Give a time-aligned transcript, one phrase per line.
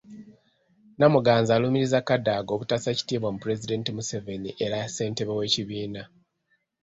[0.97, 6.01] Namuganza alumiriza Kadaga obutassa kitiibwa mu Pulezidenti Museveni era ssentebbe w’ekibiina.